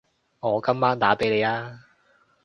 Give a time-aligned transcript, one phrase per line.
[0.39, 1.79] 我今晚打畀你吖